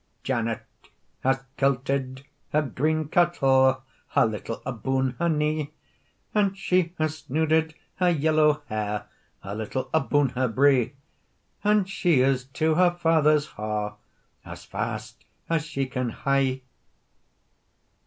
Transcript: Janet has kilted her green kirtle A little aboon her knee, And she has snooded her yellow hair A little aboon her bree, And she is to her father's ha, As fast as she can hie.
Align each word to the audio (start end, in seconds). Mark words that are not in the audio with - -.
Janet 0.23 0.63
has 1.19 1.43
kilted 1.57 2.25
her 2.53 2.63
green 2.63 3.07
kirtle 3.07 3.83
A 4.15 4.25
little 4.25 4.59
aboon 4.65 5.11
her 5.19 5.29
knee, 5.29 5.73
And 6.33 6.57
she 6.57 6.95
has 6.97 7.19
snooded 7.19 7.75
her 7.97 8.09
yellow 8.09 8.63
hair 8.65 9.05
A 9.43 9.53
little 9.53 9.91
aboon 9.93 10.29
her 10.29 10.47
bree, 10.47 10.95
And 11.63 11.87
she 11.87 12.21
is 12.21 12.45
to 12.45 12.73
her 12.73 12.89
father's 12.95 13.45
ha, 13.45 13.97
As 14.43 14.65
fast 14.65 15.23
as 15.47 15.67
she 15.67 15.85
can 15.85 16.09
hie. 16.09 16.61